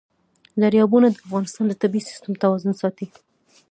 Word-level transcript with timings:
دریابونه 0.61 1.07
د 1.09 1.15
افغانستان 1.25 1.65
د 1.67 1.73
طبعي 1.81 2.01
سیسټم 2.09 2.33
توازن 2.43 2.73
ساتي. 2.81 3.07